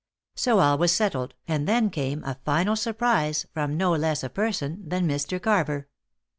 [0.33, 4.83] So all was settled, and then came a final surprise from no less a person
[4.89, 5.39] than Mr.
[5.39, 5.89] Carver.